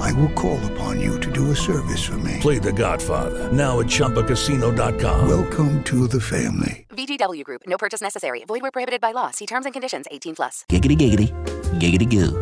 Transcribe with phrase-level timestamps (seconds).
[0.00, 2.38] I will call upon you to do a service for me.
[2.40, 5.28] Play The Godfather now at ChumbaCasino.com.
[5.28, 6.86] Welcome to the family.
[6.90, 7.62] VGW Group.
[7.66, 8.44] No purchase necessary.
[8.46, 9.30] Void where prohibited by law.
[9.30, 10.06] See terms and conditions.
[10.10, 10.64] 18 plus.
[10.68, 11.32] Giggity giggity.
[11.80, 12.38] Giggity goo.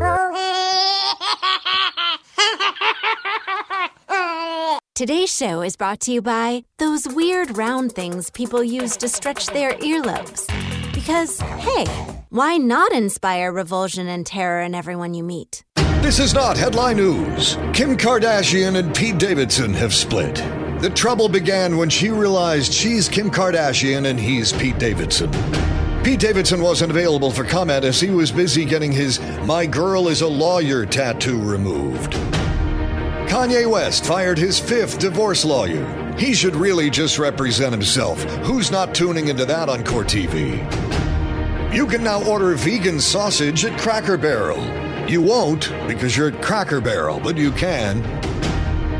[4.95, 9.46] Today's show is brought to you by those weird round things people use to stretch
[9.46, 10.46] their earlobes.
[10.92, 11.87] Because, hey,
[12.28, 15.64] why not inspire revulsion and terror in everyone you meet?
[16.10, 17.55] This is not headline news.
[17.73, 20.34] Kim Kardashian and Pete Davidson have split.
[20.82, 25.30] The trouble began when she realized she's Kim Kardashian and he's Pete Davidson.
[26.02, 30.21] Pete Davidson wasn't available for comment as he was busy getting his My Girl is
[30.21, 32.15] a Lawyer tattoo removed.
[33.30, 35.87] Kanye West fired his fifth divorce lawyer.
[36.18, 38.21] He should really just represent himself.
[38.43, 40.59] Who's not tuning into that on Court TV?
[41.73, 44.90] You can now order vegan sausage at Cracker Barrel.
[45.10, 48.00] You won't because you're at Cracker Barrel, but you can.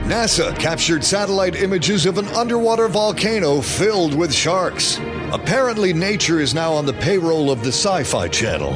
[0.09, 4.99] NASA captured satellite images of an underwater volcano filled with sharks.
[5.33, 8.73] Apparently, nature is now on the payroll of the Sci Fi Channel.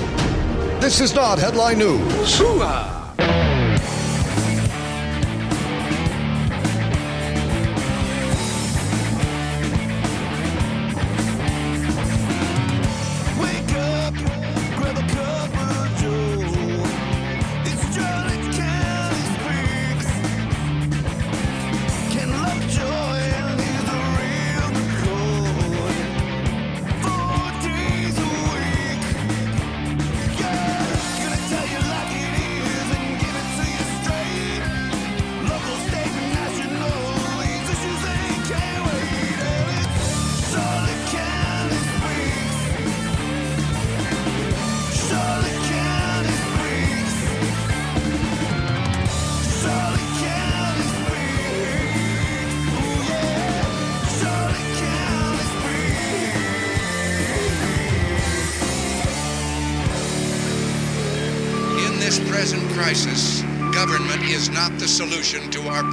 [0.78, 2.40] This is not headline news.
[2.40, 3.03] Wake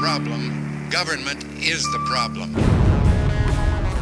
[0.01, 0.89] problem.
[0.89, 2.51] Government is the problem.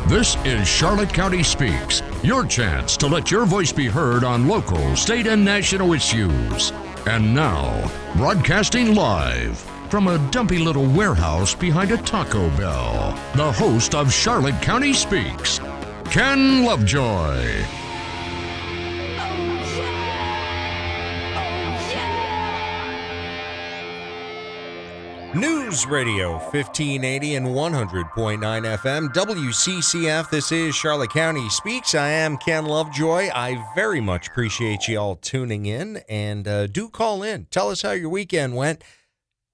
[0.07, 4.95] This is Charlotte County Speaks, your chance to let your voice be heard on local,
[4.95, 6.71] state, and national issues.
[7.05, 9.57] And now, broadcasting live
[9.89, 15.59] from a dumpy little warehouse behind a Taco Bell, the host of Charlotte County Speaks,
[16.05, 17.88] Ken Lovejoy.
[25.35, 30.31] News Radio 1580 and 100.9 FM WCCF.
[30.31, 31.93] This is Charlotte County Speaks.
[31.93, 33.29] I am Ken Lovejoy.
[33.35, 37.45] I very much appreciate you all tuning in and uh, do call in.
[37.51, 38.83] Tell us how your weekend went.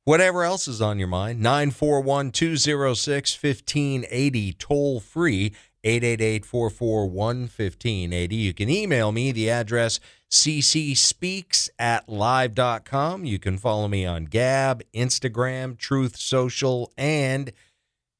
[0.06, 1.42] Whatever else is on your mind.
[1.42, 5.54] 941 206 1580, toll free
[5.84, 8.36] 888 441 1580.
[8.36, 9.34] You can email me.
[9.34, 10.00] The address
[10.36, 13.24] ccspeaks at live.com.
[13.24, 17.54] You can follow me on Gab, Instagram, Truth Social, and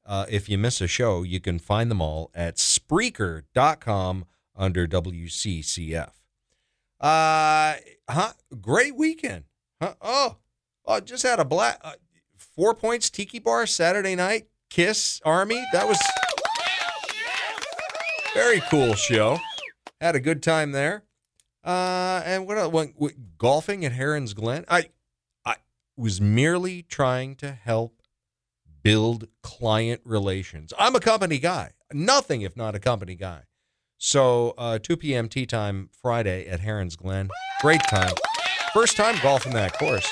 [0.06, 4.24] uh, if you miss a show, you can find them all at Spreaker.com
[4.56, 6.12] under WCCF.
[6.98, 7.74] Uh,
[8.08, 8.32] huh?
[8.62, 9.44] Great weekend.
[9.82, 9.94] Huh?
[10.00, 10.36] Oh,
[10.86, 11.92] oh, just had a black uh,
[12.38, 14.46] four points tiki bar Saturday night.
[14.70, 15.62] Kiss Army.
[15.72, 16.00] That was
[18.32, 19.38] very cool show.
[20.00, 21.05] Had a good time there.
[21.66, 22.70] Uh, and what?
[22.70, 24.64] Went, went golfing at Heron's Glen.
[24.68, 24.90] I,
[25.44, 25.56] I
[25.96, 28.02] was merely trying to help
[28.82, 30.72] build client relations.
[30.78, 31.72] I'm a company guy.
[31.92, 33.42] Nothing if not a company guy.
[33.98, 35.28] So, uh, 2 p.m.
[35.28, 37.30] tee time Friday at Heron's Glen.
[37.62, 38.12] Great time.
[38.72, 40.06] First time golfing that course.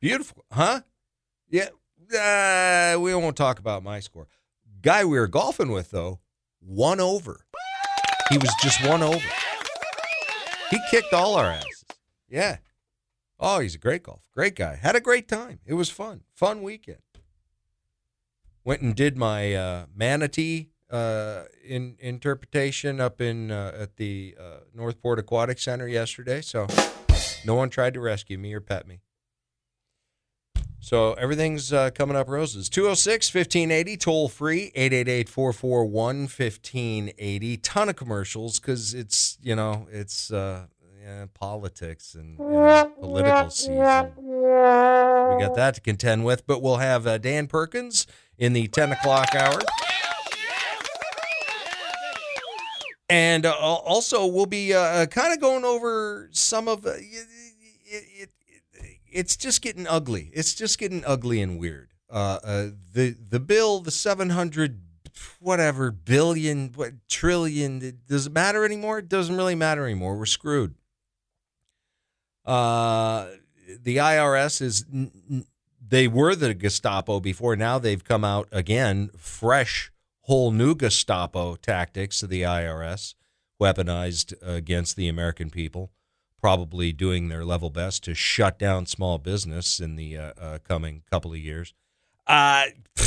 [0.00, 0.80] Beautiful, huh?
[1.48, 1.68] Yeah.
[2.12, 4.26] Uh, we won't talk about my score.
[4.82, 6.20] Guy we were golfing with though,
[6.60, 7.46] one over.
[8.28, 9.24] He was just one over.
[10.72, 11.84] He kicked all our asses.
[12.30, 12.56] Yeah.
[13.38, 14.22] Oh, he's a great golf.
[14.32, 14.76] Great guy.
[14.76, 15.58] Had a great time.
[15.66, 16.22] It was fun.
[16.34, 17.02] Fun weekend.
[18.64, 24.60] Went and did my uh, manatee uh, in interpretation up in uh, at the uh,
[24.74, 26.40] North Port Aquatic Center yesterday.
[26.40, 26.66] So
[27.44, 29.00] no one tried to rescue me or pet me.
[30.84, 32.68] So everything's uh, coming up roses.
[32.68, 37.56] 206 1580, toll free, 888 441 1580.
[37.58, 40.66] Ton of commercials because it's, you know, it's uh,
[41.00, 43.76] yeah, politics and you know, political season.
[43.76, 48.90] We got that to contend with, but we'll have uh, Dan Perkins in the 10
[48.90, 49.60] o'clock hour.
[53.08, 57.26] And uh, also, we'll be uh, kind of going over some of uh, it,
[57.86, 58.30] it,
[59.12, 60.30] it's just getting ugly.
[60.32, 61.90] It's just getting ugly and weird.
[62.10, 64.80] Uh, uh, the the bill, the seven hundred
[65.40, 68.98] whatever billion, what trillion, it, does it matter anymore?
[68.98, 70.16] It doesn't really matter anymore.
[70.16, 70.74] We're screwed.
[72.44, 73.28] Uh,
[73.80, 74.84] the IRS is
[75.86, 77.56] they were the Gestapo before.
[77.56, 79.92] Now they've come out again, fresh,
[80.22, 83.14] whole new Gestapo tactics of the IRS,
[83.60, 85.92] weaponized against the American people
[86.42, 91.02] probably doing their level best to shut down small business in the uh, uh, coming
[91.10, 91.72] couple of years.
[92.26, 92.64] Uh,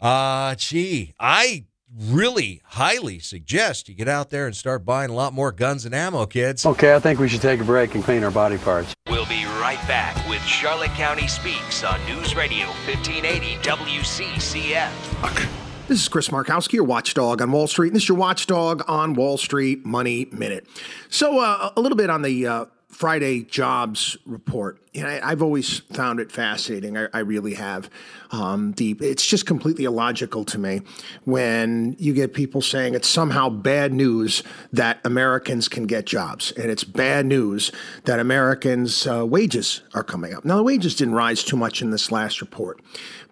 [0.00, 1.64] uh, gee, I
[1.94, 5.94] really highly suggest you get out there and start buying a lot more guns and
[5.94, 6.64] ammo, kids.
[6.64, 8.94] Okay, I think we should take a break and clean our body parts.
[9.08, 15.67] We'll be right back with Charlotte County Speaks on News Radio 1580 WCCF.
[15.88, 17.86] This is Chris Markowski, your watchdog on Wall Street.
[17.86, 20.66] And this is your watchdog on Wall Street Money Minute.
[21.08, 24.82] So, uh, a little bit on the uh, Friday jobs report.
[24.94, 26.96] You I, I've always found it fascinating.
[26.96, 27.90] I, I really have.
[28.30, 30.80] Um, the it's just completely illogical to me
[31.24, 34.42] when you get people saying it's somehow bad news
[34.72, 37.70] that Americans can get jobs, and it's bad news
[38.04, 40.44] that Americans' uh, wages are coming up.
[40.44, 42.80] Now, the wages didn't rise too much in this last report,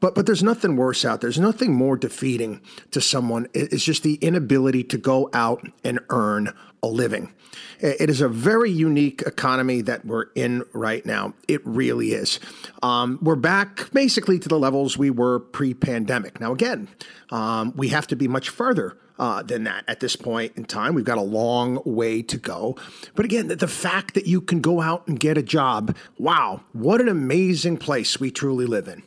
[0.01, 1.29] but but there's nothing worse out there.
[1.29, 2.61] There's nothing more defeating
[2.91, 3.47] to someone.
[3.55, 6.53] It- It's just the inability to go out and earn
[6.83, 7.33] a living.
[7.79, 11.35] It is a very unique economy that we're in right now.
[11.49, 12.41] It really is.
[12.83, 16.41] Um, we're back basically to the levels we were pre pandemic.
[16.41, 16.89] Now, again,
[17.31, 20.95] um, we have to be much further uh, than that at this point in time.
[20.95, 22.77] We've got a long way to go.
[23.15, 26.63] But again, the, the fact that you can go out and get a job wow,
[26.73, 29.03] what an amazing place we truly live in.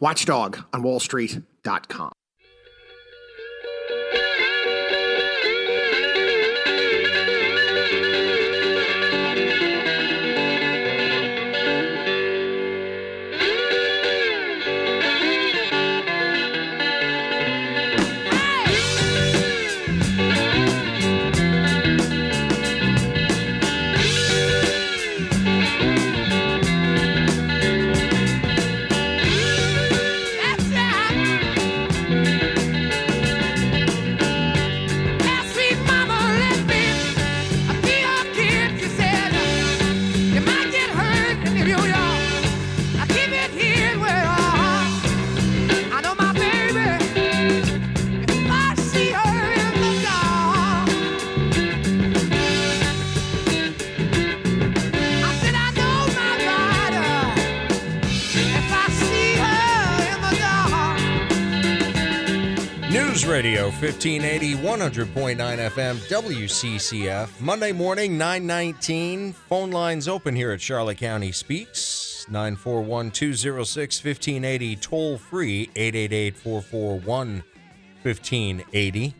[0.00, 2.12] Watchdog on wallstreet.com.
[63.26, 67.40] Radio 1580, 100.9 FM, WCCF.
[67.40, 69.32] Monday morning, 919.
[69.32, 72.26] Phone lines open here at Charlotte County Speaks.
[72.28, 77.44] 941 206 1580, toll free 888 441
[78.02, 79.14] 1580.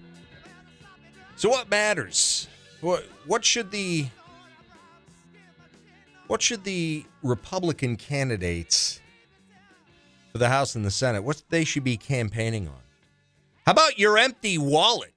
[1.36, 2.48] So, what matters?
[2.80, 4.06] What, what should the.
[6.26, 9.00] What should the Republican candidates
[10.32, 12.83] for the House and the Senate, what they should be campaigning on?
[13.66, 15.14] How about your empty wallet?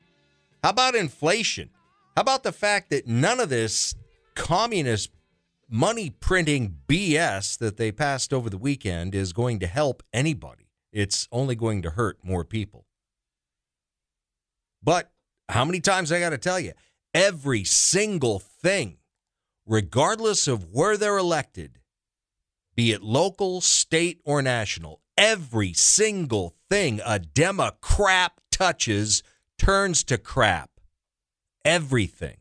[0.63, 1.69] How about inflation?
[2.15, 3.93] How about the fact that none of this
[4.35, 5.11] communist
[5.69, 10.69] money printing BS that they passed over the weekend is going to help anybody?
[10.93, 12.85] It's only going to hurt more people.
[14.81, 15.11] But
[15.49, 16.71] how many times I got to tell you?
[17.13, 18.97] Every single thing,
[19.65, 21.79] regardless of where they're elected,
[22.75, 29.24] be it local, state, or national, every single thing a Democrat touches
[29.57, 30.69] turns to crap.
[31.65, 32.38] Everything.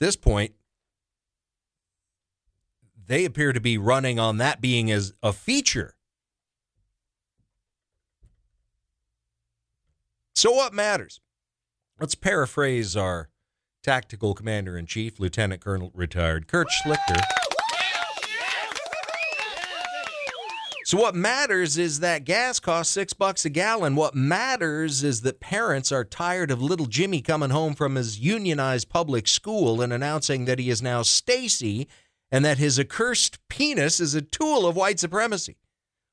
[0.00, 0.54] This point,
[3.06, 5.94] they appear to be running on that being as a feature.
[10.34, 11.20] So, what matters?
[12.00, 13.28] Let's paraphrase our
[13.82, 17.20] tactical commander in chief, Lieutenant Colonel retired Kurt Schlichter.
[20.92, 23.96] So what matters is that gas costs six bucks a gallon.
[23.96, 28.90] What matters is that parents are tired of little Jimmy coming home from his unionized
[28.90, 31.88] public school and announcing that he is now Stacy
[32.30, 35.56] and that his accursed penis is a tool of white supremacy.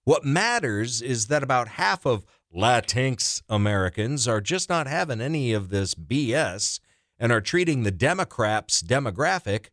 [0.06, 5.72] What matters is that about half of Latinx Americans are just not having any of
[5.72, 6.80] this BS
[7.20, 9.72] and are treating the Democrats' demographic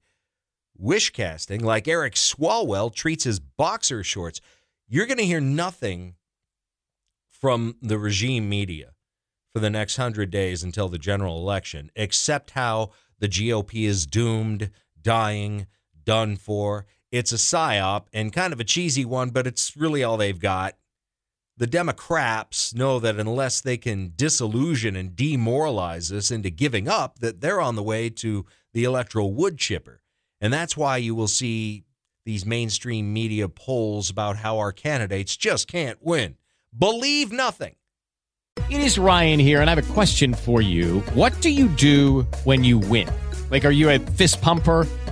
[0.76, 4.40] wish casting like Eric Swalwell treats his boxer shorts.
[4.88, 6.14] You're going to hear nothing
[7.28, 8.93] from the regime media
[9.52, 14.71] for the next hundred days until the general election, except how the GOP is doomed,
[15.00, 15.66] dying,
[16.05, 16.87] done for.
[17.11, 20.76] It's a psyop and kind of a cheesy one, but it's really all they've got.
[21.57, 27.40] The Democrats know that unless they can disillusion and demoralize us into giving up, that
[27.40, 30.02] they're on the way to the electoral wood chipper.
[30.40, 31.86] And that's why you will see
[32.26, 36.37] these mainstream media polls about how our candidates just can't win.
[36.76, 37.76] Believe nothing.
[38.68, 41.00] It is Ryan here, and I have a question for you.
[41.14, 43.09] What do you do when you win?
[43.49, 44.88] Like, are you a fist pumper?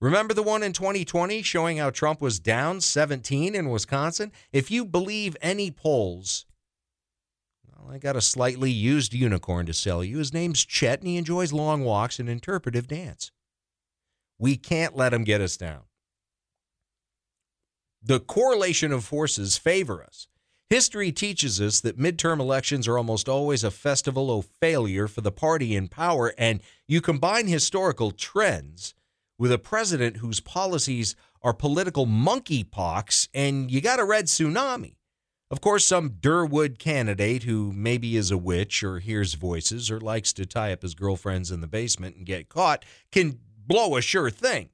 [0.00, 4.32] Remember the one in 2020 showing how Trump was down 17 in Wisconsin?
[4.50, 6.46] If you believe any polls,
[7.66, 10.16] well, I got a slightly used unicorn to sell you.
[10.16, 13.30] His name's Chet, and he enjoys long walks and interpretive dance.
[14.38, 15.82] We can't let him get us down.
[18.02, 20.28] The correlation of forces favor us.
[20.70, 25.32] History teaches us that midterm elections are almost always a festival of failure for the
[25.32, 28.94] party in power, and you combine historical trends
[29.40, 34.96] with a president whose policies are political monkeypox, and you got a red tsunami.
[35.50, 40.34] Of course, some Durwood candidate who maybe is a witch or hears voices or likes
[40.34, 44.28] to tie up his girlfriends in the basement and get caught can blow a sure
[44.28, 44.68] thing.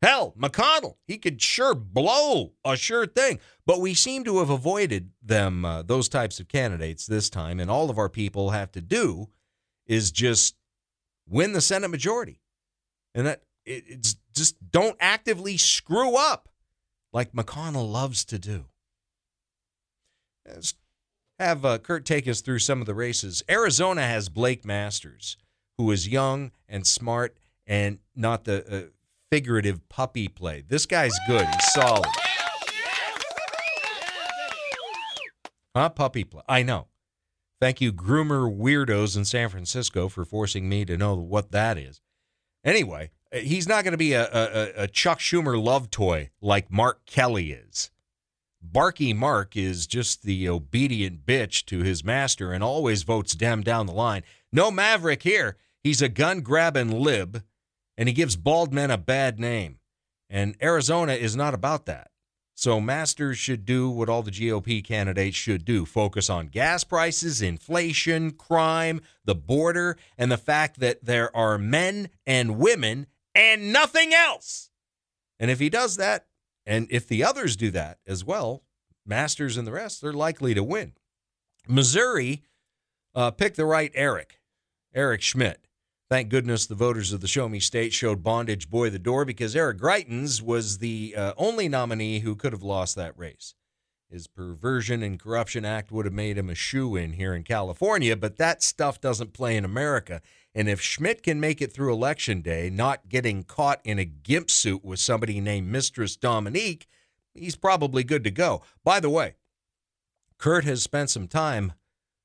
[0.00, 3.40] Hell, McConnell, he could sure blow a sure thing.
[3.66, 7.68] But we seem to have avoided them, uh, those types of candidates this time, and
[7.68, 9.30] all of our people have to do
[9.84, 10.54] is just
[11.28, 12.40] win the Senate majority.
[13.16, 16.48] And that it's just don't actively screw up
[17.12, 18.66] like McConnell loves to do.
[20.46, 20.74] Let's
[21.38, 23.42] have uh, Kurt take us through some of the races.
[23.48, 25.36] Arizona has Blake Masters,
[25.78, 27.36] who is young and smart
[27.66, 28.88] and not the uh,
[29.30, 30.62] figurative puppy play.
[30.66, 31.46] This guy's good.
[31.46, 32.06] He's solid.
[35.74, 35.88] Huh?
[35.90, 36.42] Puppy play.
[36.48, 36.88] I know.
[37.60, 42.00] Thank you, groomer weirdos in San Francisco, for forcing me to know what that is.
[42.64, 47.04] Anyway, he's not going to be a, a, a Chuck Schumer love toy like Mark
[47.06, 47.90] Kelly is.
[48.62, 53.86] Barky Mark is just the obedient bitch to his master and always votes Dem down
[53.86, 54.22] the line.
[54.52, 55.56] No Maverick here.
[55.82, 57.42] He's a gun grabbing lib,
[57.96, 59.78] and he gives bald men a bad name.
[60.28, 62.10] And Arizona is not about that.
[62.54, 67.40] So Masters should do what all the GOP candidates should do focus on gas prices,
[67.40, 74.12] inflation, crime, the border, and the fact that there are men and women and nothing
[74.12, 74.70] else.
[75.38, 76.26] And if he does that,
[76.66, 78.62] and if the others do that as well,
[79.06, 80.92] Masters and the rest, they're likely to win.
[81.66, 82.42] Missouri
[83.14, 84.40] uh, picked the right Eric,
[84.94, 85.66] Eric Schmitt.
[86.08, 89.54] Thank goodness the voters of the Show Me State showed Bondage Boy the door because
[89.54, 93.54] Eric Greitens was the uh, only nominee who could have lost that race.
[94.10, 98.16] His Perversion and Corruption Act would have made him a shoe in here in California,
[98.16, 100.20] but that stuff doesn't play in America.
[100.52, 104.50] And if Schmitt can make it through Election Day, not getting caught in a gimp
[104.50, 106.88] suit with somebody named Mistress Dominique,
[107.34, 108.62] he's probably good to go.
[108.82, 109.36] By the way,
[110.38, 111.74] Kurt has spent some time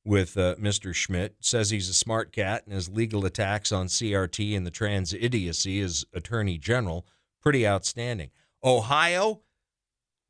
[0.03, 0.93] with uh, Mr.
[0.93, 5.13] Schmitt, says he's a smart cat, and his legal attacks on CRT and the trans
[5.13, 7.05] idiocy as Attorney General,
[7.41, 8.31] pretty outstanding.
[8.63, 9.41] Ohio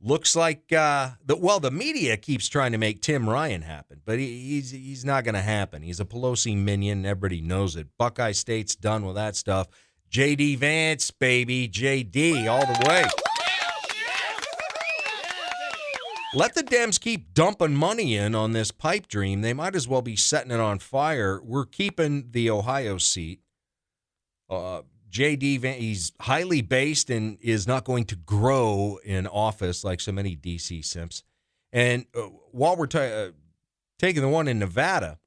[0.02, 4.20] looks like uh, the well, the media keeps trying to make Tim Ryan happen, but
[4.20, 5.82] he, he's he's not going to happen.
[5.82, 7.06] He's a Pelosi minion.
[7.06, 7.88] Everybody knows it.
[7.98, 9.68] Buckeye State's done with that stuff.
[10.12, 13.06] JD Vance, baby, JD all the way.
[16.34, 19.42] Let the Dems keep dumping money in on this pipe dream.
[19.42, 21.40] They might as well be setting it on fire.
[21.42, 23.40] We're keeping the Ohio seat.
[24.50, 24.82] Uh,
[25.16, 30.12] JD, Van, he's highly based and is not going to grow in office like so
[30.12, 31.24] many DC simps.
[31.72, 33.32] And uh, while we're uh,
[33.98, 35.20] taking the one in Nevada,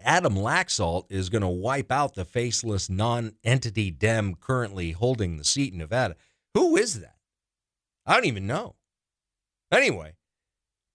[0.00, 5.44] Adam Laxalt is going to wipe out the faceless non entity Dem currently holding the
[5.44, 6.14] seat in Nevada.
[6.54, 7.16] Who is that?
[8.06, 8.76] I don't even know.
[9.72, 10.14] Anyway,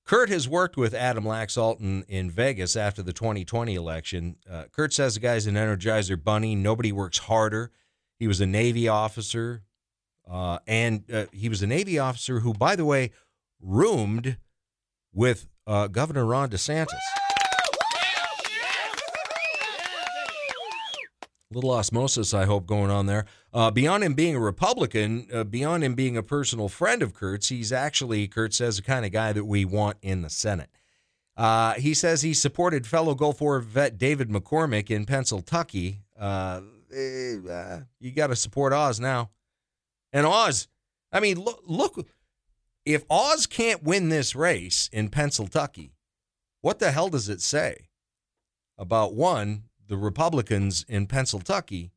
[0.06, 4.38] Kurt has worked with Adam Laxalt in, in Vegas after the 2020 election.
[4.50, 6.56] Uh, Kurt says the guy's an energizer bunny.
[6.56, 7.72] Nobody works harder.
[8.20, 9.64] He was a Navy officer,
[10.30, 13.12] uh, and uh, he was a Navy officer who, by the way,
[13.62, 14.38] roomed
[15.14, 17.00] with uh, Governor Ron DeSantis.
[21.52, 23.26] little osmosis, I hope, going on there.
[23.54, 27.50] Uh, beyond him being a Republican, uh, beyond him being a personal friend of Kurt's,
[27.50, 30.70] he's actually, Kurt says, the kind of guy that we want in the Senate.
[31.36, 36.00] Uh, he says he supported fellow Gulf War vet David McCormick in Pennsylvania.
[36.94, 39.30] Eh, uh, you got to support Oz now.
[40.14, 40.68] And Oz,
[41.12, 42.08] I mean, look, look,
[42.86, 45.90] if Oz can't win this race in Pennsylvania,
[46.62, 47.90] what the hell does it say
[48.78, 51.90] about one, the Republicans in Pennsylvania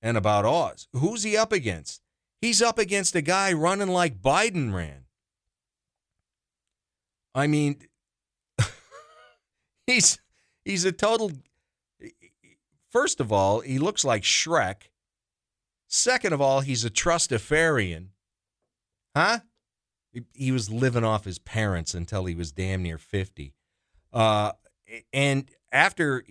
[0.00, 0.88] and about Oz.
[0.92, 2.02] Who's he up against?
[2.40, 5.04] He's up against a guy running like Biden ran.
[7.34, 7.78] I mean,
[9.86, 10.18] he's
[10.64, 11.32] he's a total.
[12.90, 14.90] First of all, he looks like Shrek.
[15.88, 18.08] Second of all, he's a trustafarian.
[19.16, 19.40] Huh?
[20.32, 23.54] He, was living off his parents until he was damn near 50.
[24.12, 24.52] Uh,
[25.12, 26.24] and after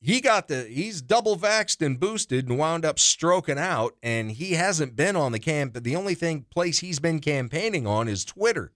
[0.00, 4.52] he got the he's double vaxxed and boosted and wound up stroking out and he
[4.52, 8.72] hasn't been on the camp the only thing place he's been campaigning on is twitter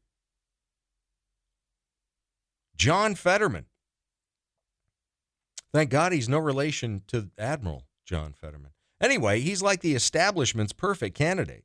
[2.76, 3.66] john fetterman
[5.72, 11.16] thank god he's no relation to admiral john fetterman anyway he's like the establishment's perfect
[11.16, 11.64] candidate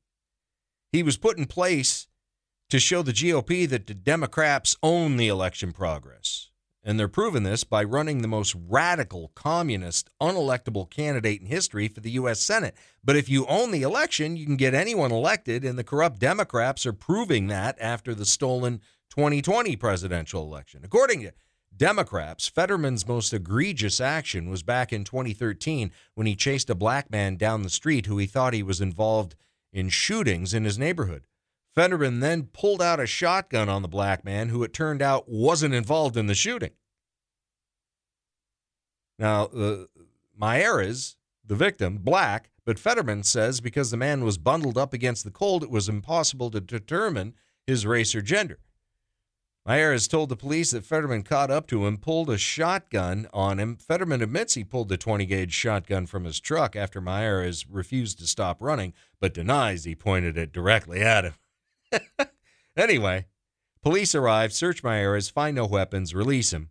[0.91, 2.07] he was put in place
[2.69, 6.49] to show the gop that the democrats own the election progress
[6.87, 11.99] and they're proving this by running the most radical, communist, unelectable candidate in history for
[11.99, 12.39] the U.S.
[12.39, 12.75] Senate.
[13.03, 16.85] But if you own the election, you can get anyone elected, and the corrupt Democrats
[16.85, 20.79] are proving that after the stolen 2020 presidential election.
[20.85, 21.33] According to
[21.77, 27.36] Democrats, Fetterman's most egregious action was back in 2013 when he chased a black man
[27.36, 29.36] down the street who he thought he was involved
[29.72, 31.27] in shootings in his neighborhood.
[31.75, 35.75] Fetterman then pulled out a shotgun on the black man, who it turned out wasn't
[35.75, 36.72] involved in the shooting.
[39.20, 39.85] Now, uh,
[40.40, 45.31] Miyares, the victim, black, but Fetterman says because the man was bundled up against the
[45.31, 47.35] cold, it was impossible to determine
[47.68, 48.57] his race or gender.
[49.68, 53.75] Miyares told the police that Fetterman caught up to him, pulled a shotgun on him.
[53.75, 58.27] Fetterman admits he pulled the 20 gauge shotgun from his truck after Miyares refused to
[58.27, 61.34] stop running, but denies he pointed it directly at him.
[62.77, 63.25] anyway,
[63.84, 66.70] police arrive, search Miyares, find no weapons, release him.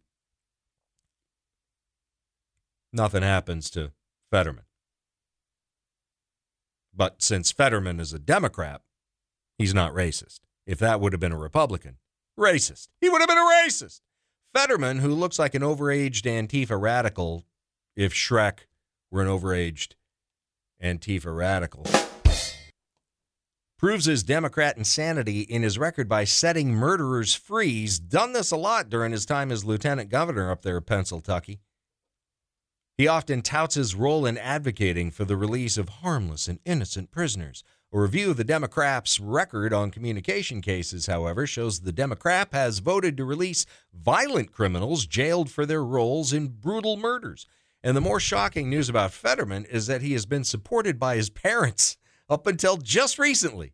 [2.94, 3.92] Nothing happens to
[4.30, 4.64] Fetterman.
[6.94, 8.80] But since Fetterman is a Democrat,
[9.58, 10.40] he's not racist.
[10.66, 11.98] If that would have been a Republican,
[12.38, 12.88] racist.
[13.00, 14.00] He would have been a racist.
[14.54, 17.44] Fetterman, who looks like an overaged Antifa radical,
[17.94, 18.66] if Shrek
[19.10, 19.94] were an overaged
[20.82, 21.86] Antifa radical
[23.78, 27.80] proves his Democrat insanity in his record by setting murderers free.
[27.80, 31.58] He's done this a lot during his time as lieutenant governor up there in Pennsylvania.
[32.96, 37.62] He often touts his role in advocating for the release of harmless and innocent prisoners.
[37.92, 43.16] A review of the Democrats' record on commutation cases, however, shows the Democrat has voted
[43.16, 47.46] to release violent criminals jailed for their roles in brutal murders.
[47.84, 51.30] And the more shocking news about Fetterman is that he has been supported by his
[51.30, 51.96] parents
[52.28, 53.72] up until just recently.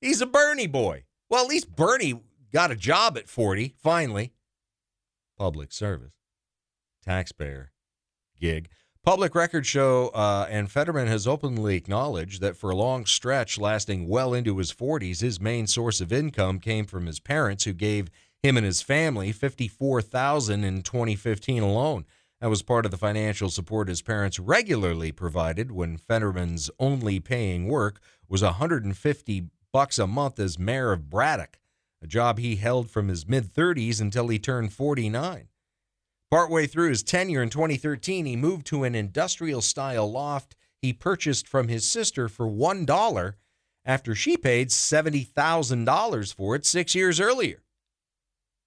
[0.00, 1.04] He's a Bernie boy.
[1.28, 2.20] Well, at least Bernie
[2.52, 4.32] got a job at 40, finally.
[5.36, 6.14] Public service,
[7.04, 7.72] taxpayer
[8.40, 8.68] gig.
[9.04, 14.08] Public records show, uh, and Fetterman has openly acknowledged that for a long stretch lasting
[14.08, 18.08] well into his 40s, his main source of income came from his parents, who gave
[18.42, 22.06] him and his family 54000 in 2015 alone.
[22.40, 27.68] That was part of the financial support his parents regularly provided when Fetterman's only paying
[27.68, 31.58] work was 150 bucks a month as mayor of Braddock,
[32.00, 35.48] a job he held from his mid 30s until he turned 49.
[36.34, 41.46] Partway through his tenure in 2013, he moved to an industrial style loft he purchased
[41.46, 43.34] from his sister for $1
[43.84, 47.62] after she paid $70,000 for it six years earlier.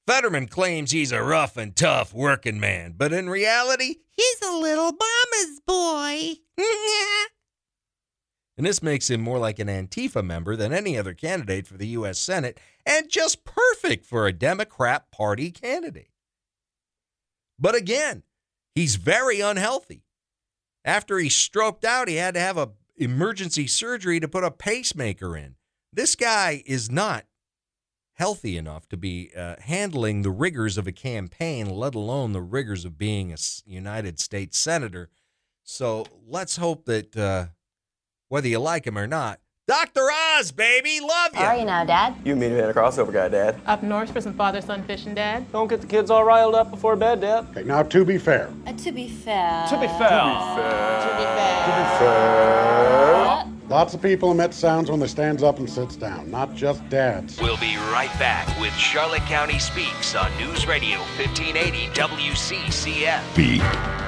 [0.08, 4.93] Fetterman claims he's a rough and tough working man, but in reality, he's a little
[4.93, 6.36] mama's boy.
[8.56, 11.88] and this makes him more like an Antifa member than any other candidate for the
[11.88, 12.17] U.S.
[12.17, 16.08] Senate, and just perfect for a Democrat Party candidate.
[17.60, 18.24] But again,
[18.76, 20.04] he's very unhealthy.
[20.86, 25.38] After he stroked out, he had to have a emergency surgery to put a pacemaker
[25.38, 25.56] in.
[25.93, 27.26] This guy is not
[28.15, 32.86] healthy enough to be uh, handling the rigors of a campaign, let alone the rigors
[32.86, 35.10] of being a United States senator.
[35.63, 37.48] So let's hope that uh,
[38.30, 40.08] whether you like him or not, Dr.
[40.39, 41.39] Oz, baby, love you.
[41.39, 42.15] How are you now, Dad?
[42.23, 43.60] You and me had a crossover guy, Dad.
[43.65, 45.51] Up north for some father-son fishing, Dad.
[45.51, 47.47] Don't get the kids all riled up before bed, Dad.
[47.51, 48.49] Okay, now to be fair.
[48.65, 49.67] Uh, to be fair.
[49.67, 50.21] To be fair.
[51.03, 53.43] To be fair.
[53.67, 57.38] Lots of people emit sounds when they stands up and sits down, not just dads.
[57.41, 63.36] We'll be right back with Charlotte County Speaks on News Radio 1580 WCCF.
[63.36, 64.07] Beat.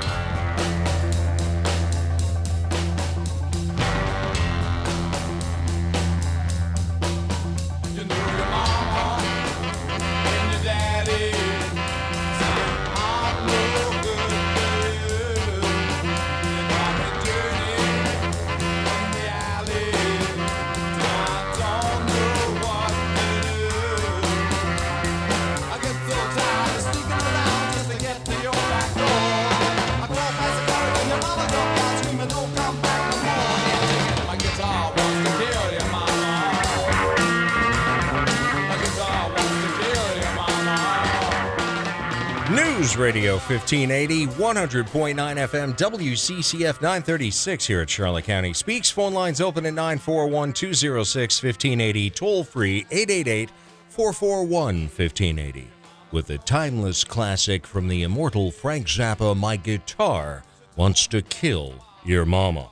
[43.10, 48.54] Radio 1580, 100.9 FM, WCCF 936 here at Charlotte County.
[48.54, 53.50] Speaks phone lines open at 941 206 1580, toll free 888
[53.88, 55.68] 441 1580.
[56.12, 60.44] With a timeless classic from the immortal Frank Zappa, My Guitar
[60.76, 61.74] Wants to Kill
[62.06, 62.70] Your Mama.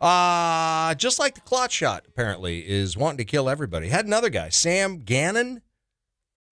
[0.00, 3.88] Uh, just like the clot shot, apparently, is wanting to kill everybody.
[3.88, 5.62] Had another guy, Sam Gannon.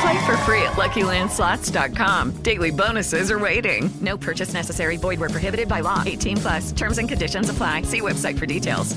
[0.00, 2.42] Play for free at LuckyLandSlots.com.
[2.42, 3.90] Daily bonuses are waiting.
[4.00, 4.96] No purchase necessary.
[4.96, 6.02] Void where prohibited by law.
[6.06, 6.72] 18 plus.
[6.72, 7.82] Terms and conditions apply.
[7.82, 8.96] See website for details.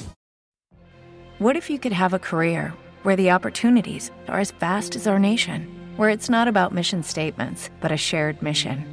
[1.40, 5.18] What if you could have a career where the opportunities are as vast as our
[5.18, 8.86] nation, where it's not about mission statements, but a shared mission?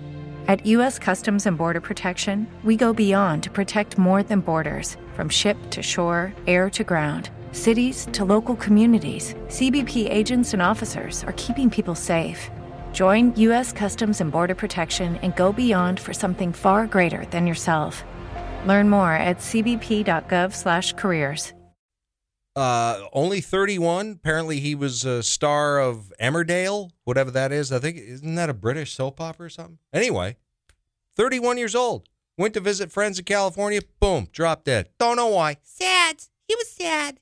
[0.48, 0.98] At U.S.
[0.98, 5.82] Customs and Border Protection, we go beyond to protect more than borders from ship to
[5.82, 7.28] shore, air to ground.
[7.52, 12.48] Cities to local communities, CBP agents and officers are keeping people safe.
[12.92, 13.70] Join U.S.
[13.72, 18.02] Customs and Border Protection and go beyond for something far greater than yourself.
[18.66, 21.52] Learn more at cbp.gov/careers.
[22.56, 24.18] Uh, only 31.
[24.20, 27.70] Apparently, he was a star of Emmerdale, whatever that is.
[27.70, 29.78] I think, isn't that a British soap opera or something?
[29.92, 30.38] Anyway,
[31.16, 32.08] 31 years old.
[32.37, 33.80] Went to visit friends in California.
[34.00, 34.88] Boom, dropped dead.
[34.98, 35.58] Don't know why.
[35.62, 36.24] Sad.
[36.48, 37.20] He was sad.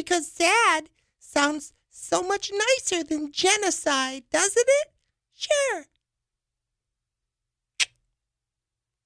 [0.00, 4.88] Because sad sounds so much nicer than genocide, doesn't it?
[5.34, 5.84] Sure.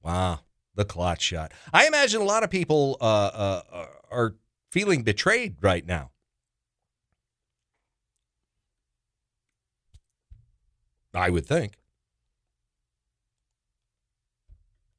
[0.04, 0.42] Wow,
[0.76, 1.50] the clot shot.
[1.72, 4.37] I imagine a lot of people uh, uh, are
[4.70, 6.12] feeling betrayed right now.
[11.12, 11.72] I would think.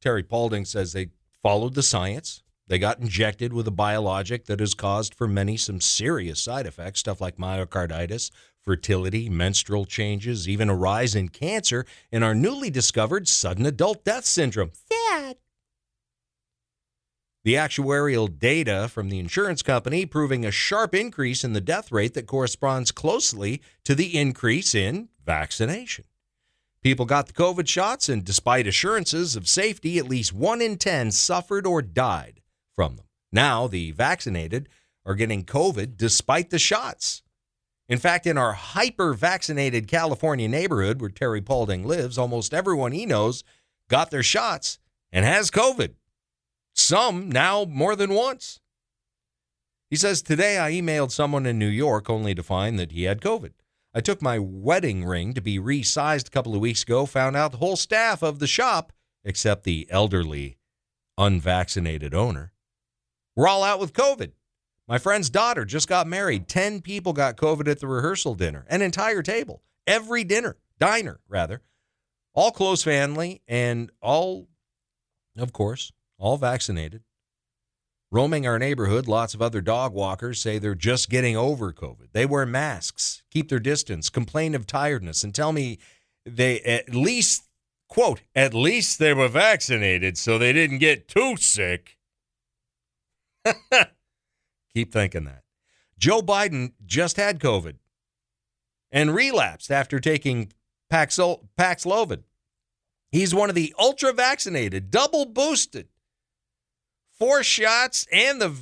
[0.01, 2.43] Terry Paulding says they followed the science.
[2.67, 6.99] They got injected with a biologic that has caused for many some serious side effects,
[6.99, 8.31] stuff like myocarditis,
[8.63, 14.25] fertility, menstrual changes, even a rise in cancer, and our newly discovered sudden adult death
[14.25, 14.71] syndrome.
[14.91, 15.37] Sad.
[17.43, 22.15] The actuarial data from the insurance company proving a sharp increase in the death rate
[22.15, 26.05] that corresponds closely to the increase in vaccination.
[26.81, 31.11] People got the COVID shots, and despite assurances of safety, at least one in 10
[31.11, 32.41] suffered or died
[32.75, 33.05] from them.
[33.31, 34.69] Now, the vaccinated
[35.05, 37.21] are getting COVID despite the shots.
[37.87, 43.05] In fact, in our hyper vaccinated California neighborhood where Terry Paulding lives, almost everyone he
[43.05, 43.43] knows
[43.89, 44.79] got their shots
[45.11, 45.93] and has COVID.
[46.73, 48.59] Some now more than once.
[49.89, 53.21] He says, Today I emailed someone in New York only to find that he had
[53.21, 53.53] COVID.
[53.93, 57.51] I took my wedding ring to be resized a couple of weeks ago, found out
[57.51, 58.91] the whole staff of the shop,
[59.23, 60.57] except the elderly,
[61.17, 62.51] unvaccinated owner,
[63.35, 64.31] were all out with COVID.
[64.87, 66.47] My friend's daughter just got married.
[66.47, 71.61] 10 people got COVID at the rehearsal dinner, an entire table, every dinner, diner, rather.
[72.33, 74.47] All close family and all,
[75.37, 77.03] of course, all vaccinated.
[78.11, 82.11] Roaming our neighborhood, lots of other dog walkers say they're just getting over COVID.
[82.13, 85.79] They wear masks, keep their distance, complain of tiredness, and tell me
[86.25, 87.45] they at least
[87.87, 91.97] quote, at least they were vaccinated so they didn't get too sick.
[94.73, 95.43] Keep thinking that.
[95.97, 97.75] Joe Biden just had COVID
[98.91, 100.51] and relapsed after taking
[100.91, 102.23] Paxil- Paxlovid.
[103.11, 105.87] He's one of the ultra vaccinated, double boosted,
[107.17, 108.55] four shots and the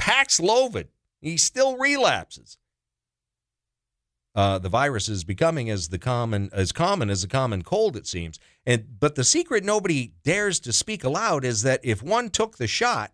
[0.00, 0.88] Paxlovid.
[1.20, 2.58] He still relapses.
[4.34, 8.06] Uh, the virus is becoming as the common as common as a common cold, it
[8.06, 8.38] seems.
[8.66, 12.66] And but the secret nobody dares to speak aloud is that if one took the
[12.66, 13.12] shot,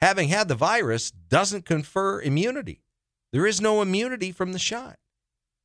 [0.00, 2.82] having had the virus doesn't confer immunity.
[3.32, 4.98] There is no immunity from the shot.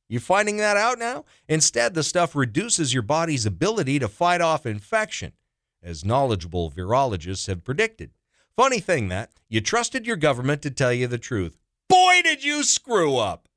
[0.08, 1.24] You're finding that out now?
[1.48, 5.32] Instead, the stuff reduces your body's ability to fight off infection,
[5.82, 8.10] as knowledgeable virologists have predicted.
[8.54, 11.56] Funny thing that you trusted your government to tell you the truth.
[11.88, 13.48] Boy, did you screw up!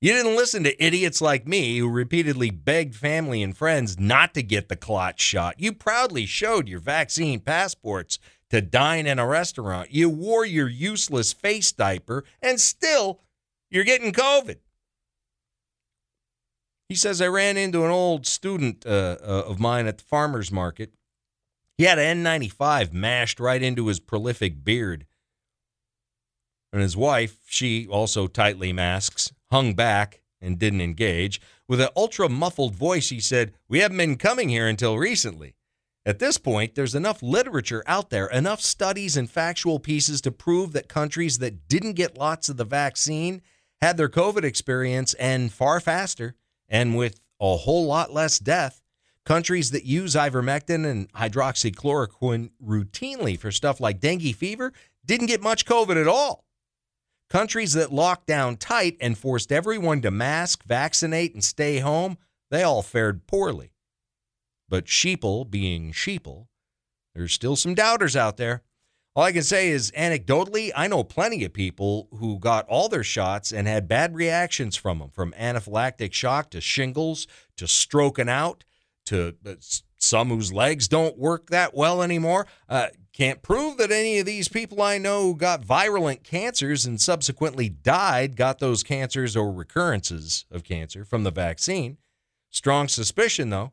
[0.00, 4.42] You didn't listen to idiots like me who repeatedly begged family and friends not to
[4.42, 5.54] get the clot shot.
[5.58, 8.18] You proudly showed your vaccine passports
[8.54, 9.90] to dine in a restaurant.
[9.90, 13.20] You wore your useless face diaper, and still
[13.68, 14.58] you're getting COVID.
[16.88, 20.52] He says, I ran into an old student uh, uh, of mine at the farmer's
[20.52, 20.92] market.
[21.76, 25.06] He had an N95 mashed right into his prolific beard.
[26.72, 31.40] And his wife, she also tightly masks, hung back and didn't engage.
[31.66, 35.56] With an ultra muffled voice, he said, We haven't been coming here until recently.
[36.06, 40.72] At this point, there's enough literature out there, enough studies and factual pieces to prove
[40.72, 43.40] that countries that didn't get lots of the vaccine
[43.80, 46.34] had their COVID experience and far faster
[46.68, 48.82] and with a whole lot less death.
[49.24, 54.74] Countries that use ivermectin and hydroxychloroquine routinely for stuff like dengue fever
[55.06, 56.44] didn't get much COVID at all.
[57.30, 62.18] Countries that locked down tight and forced everyone to mask, vaccinate, and stay home,
[62.50, 63.73] they all fared poorly.
[64.68, 66.46] But sheeple being sheeple,
[67.14, 68.62] there's still some doubters out there.
[69.16, 73.04] All I can say is anecdotally, I know plenty of people who got all their
[73.04, 78.64] shots and had bad reactions from them, from anaphylactic shock to shingles to stroking out
[79.06, 79.54] to uh,
[79.96, 82.48] some whose legs don't work that well anymore.
[82.68, 87.00] Uh, can't prove that any of these people I know who got virulent cancers and
[87.00, 91.98] subsequently died got those cancers or recurrences of cancer from the vaccine.
[92.50, 93.72] Strong suspicion, though.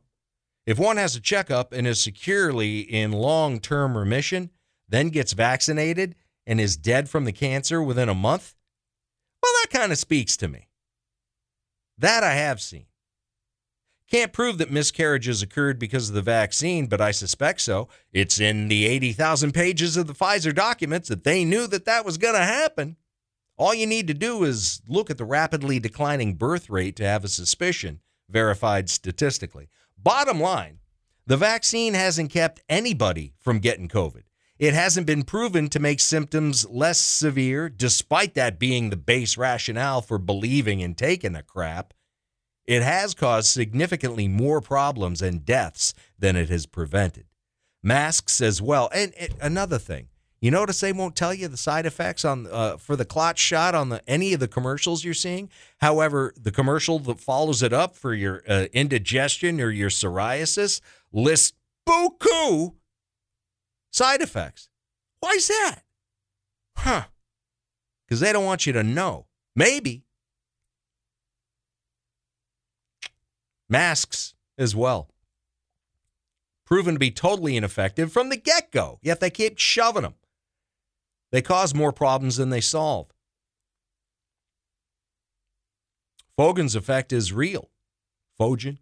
[0.66, 4.50] If one has a checkup and is securely in long term remission,
[4.88, 6.14] then gets vaccinated
[6.46, 8.54] and is dead from the cancer within a month,
[9.42, 10.68] well, that kind of speaks to me.
[11.98, 12.86] That I have seen.
[14.10, 17.88] Can't prove that miscarriages occurred because of the vaccine, but I suspect so.
[18.12, 22.18] It's in the 80,000 pages of the Pfizer documents that they knew that that was
[22.18, 22.96] going to happen.
[23.56, 27.24] All you need to do is look at the rapidly declining birth rate to have
[27.24, 29.70] a suspicion verified statistically.
[30.02, 30.78] Bottom line,
[31.26, 34.22] the vaccine hasn't kept anybody from getting COVID.
[34.58, 40.02] It hasn't been proven to make symptoms less severe, despite that being the base rationale
[40.02, 41.94] for believing in taking the crap.
[42.66, 47.26] It has caused significantly more problems and deaths than it has prevented.
[47.80, 48.88] Masks as well.
[48.92, 50.08] And, and another thing,
[50.42, 53.76] you notice they won't tell you the side effects on uh, for the clot shot
[53.76, 55.48] on the any of the commercials you're seeing.
[55.80, 60.80] However, the commercial that follows it up for your uh, indigestion or your psoriasis
[61.12, 61.56] lists
[61.88, 62.74] buku
[63.92, 64.68] side effects.
[65.20, 65.82] Why is that?
[66.76, 67.04] Huh?
[68.04, 69.26] Because they don't want you to know.
[69.54, 70.02] Maybe
[73.68, 75.08] masks as well.
[76.66, 80.14] Proven to be totally ineffective from the get go, yet they keep shoving them.
[81.32, 83.10] They cause more problems than they solve.
[86.38, 87.70] Foegen's effect is real.
[88.38, 88.78] Foegen.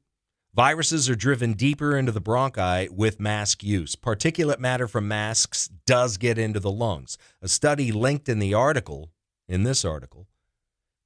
[0.52, 3.94] Viruses are driven deeper into the bronchi with mask use.
[3.94, 7.16] Particulate matter from masks does get into the lungs.
[7.40, 9.12] A study linked in the article,
[9.48, 10.26] in this article,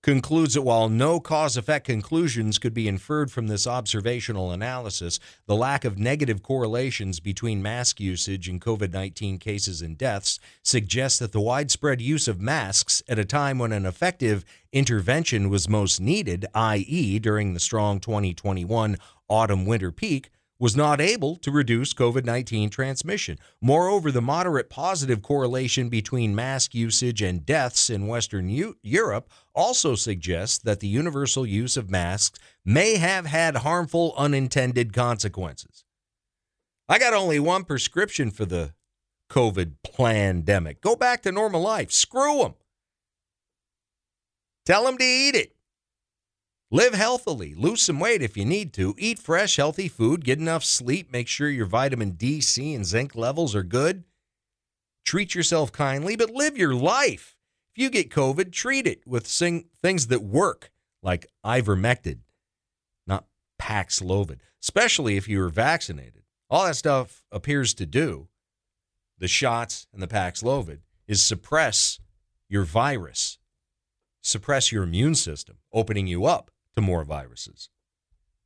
[0.05, 5.57] concludes that while no cause effect conclusions could be inferred from this observational analysis, the
[5.57, 11.33] lack of negative correlations between mask usage and COVID 19 cases and deaths suggests that
[11.33, 16.45] the widespread use of masks at a time when an effective intervention was most needed,
[16.55, 18.99] i.e., during the strong 2021
[19.31, 20.29] autumn winter peak,
[20.65, 23.39] was not able to reduce COVID 19 transmission.
[23.61, 29.95] Moreover, the moderate positive correlation between mask usage and deaths in Western U- Europe also
[29.95, 35.85] suggests that the universal use of masks may have had harmful unintended consequences.
[36.89, 38.73] I got only one prescription for the
[39.31, 40.81] COVID pandemic.
[40.81, 41.93] Go back to normal life.
[41.93, 42.55] Screw them.
[44.65, 45.54] Tell them to eat it.
[46.75, 50.65] Live healthily, lose some weight if you need to, eat fresh, healthy food, get enough
[50.65, 54.03] sleep, make sure your vitamin D, C, and zinc levels are good.
[55.05, 57.37] Treat yourself kindly, but live your life.
[57.77, 62.23] If you get COVID, treat it with things that work, like ivermectin,
[63.07, 66.25] not Paxlovid, especially if you are vaccinated.
[66.51, 68.27] All that stuff appears to do,
[69.17, 72.01] the shots and the Paxlovid, is suppress
[72.49, 73.39] your virus,
[74.25, 77.71] suppress your immune system, opening you up to more viruses.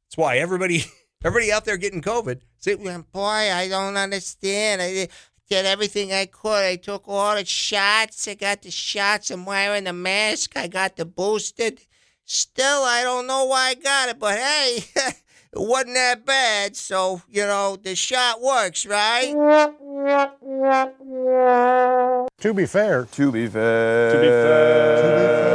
[0.07, 0.85] That's why everybody
[1.25, 2.41] everybody out there getting COVID.
[2.59, 4.83] Say, Boy, I don't understand.
[4.83, 5.11] I did,
[5.49, 6.65] did everything I could.
[6.65, 8.29] I took all the shots.
[8.29, 9.31] I got the shots.
[9.31, 10.57] I'm wearing the mask.
[10.57, 11.81] I got the boosted.
[12.25, 15.17] Still, I don't know why I got it, but hey, it
[15.55, 16.77] wasn't that bad.
[16.77, 19.33] So, you know, the shot works, right?
[19.33, 20.07] To be
[21.17, 22.27] fair.
[22.39, 23.05] To be fair.
[23.07, 24.13] To be fair.
[24.13, 25.48] To be fair.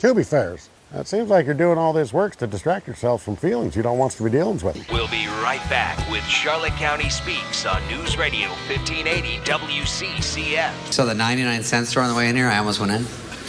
[0.00, 0.56] To be fair.
[0.94, 3.98] It seems like you're doing all this work to distract yourself from feelings you don't
[3.98, 4.90] want to be dealing with.
[4.90, 10.92] We'll be right back with Charlotte County Speaks on News Radio 1580 WCCF.
[10.92, 13.02] So the 99 cent store on the way in here, I almost went in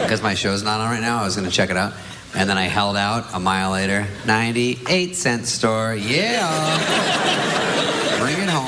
[0.00, 1.20] because my show's not on right now.
[1.20, 1.92] I was going to check it out,
[2.34, 4.06] and then I held out a mile later.
[4.26, 6.48] 98 cent store, yeah.
[8.20, 8.64] Bring it home.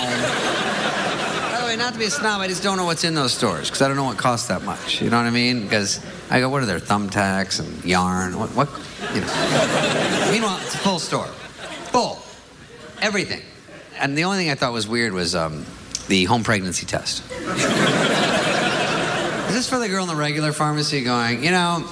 [1.53, 3.33] By the way, not to be a snob, I just don't know what's in those
[3.33, 5.01] stores because I don't know what costs that much.
[5.01, 5.63] You know what I mean?
[5.63, 6.81] Because I go, what are there?
[6.81, 8.37] Thumbtacks and yarn.
[8.37, 8.49] What?
[8.57, 8.69] What?
[9.15, 10.29] You know.
[10.33, 11.29] Meanwhile, it's a full store,
[11.93, 12.19] full,
[13.01, 13.41] everything.
[14.01, 15.65] And the only thing I thought was weird was um,
[16.09, 17.23] the home pregnancy test.
[17.31, 17.63] Is
[19.55, 21.89] this for the girl in the regular pharmacy going, you know,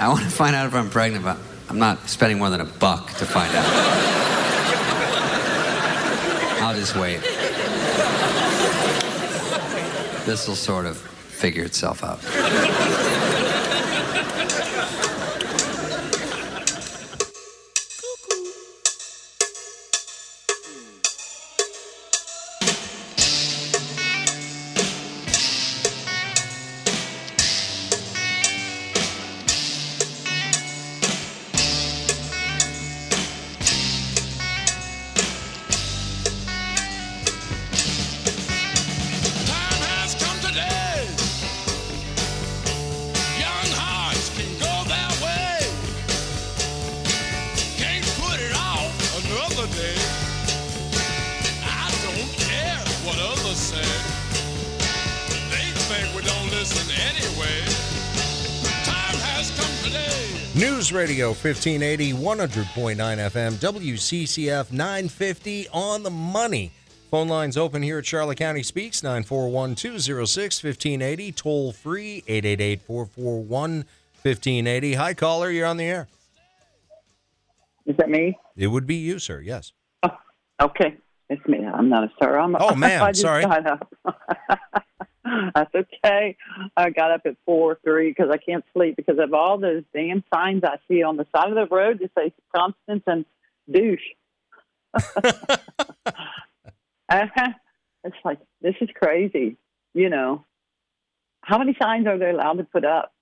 [0.00, 1.36] I want to find out if I'm pregnant, but
[1.68, 3.66] I'm not spending more than a buck to find out.
[6.62, 7.20] I'll just wait.
[10.24, 12.20] This will sort of figure itself out.
[60.94, 66.70] Radio 1580, 100.9 FM, WCCF 950 on the money.
[67.10, 73.70] Phone lines open here at Charlotte County Speaks, 941 206 1580, toll free, 888 441
[74.22, 74.94] 1580.
[74.94, 76.06] Hi, caller, you're on the air.
[77.86, 78.38] Is that me?
[78.56, 79.72] It would be you, sir, yes.
[80.04, 80.10] Oh,
[80.62, 80.96] okay,
[81.28, 81.58] it's me.
[81.66, 82.38] I'm not a sir.
[82.38, 83.44] I'm Oh, ma'am, sorry.
[85.54, 86.36] That's okay.
[86.76, 90.22] I got up at four three because I can't sleep because of all those damn
[90.32, 93.24] signs I see on the side of the road that say Constance and
[93.70, 94.00] douche.
[98.06, 99.56] It's like this is crazy.
[99.94, 100.44] You know,
[101.40, 103.12] how many signs are they allowed to put up?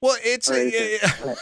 [0.00, 1.38] Well, it's uh, is it-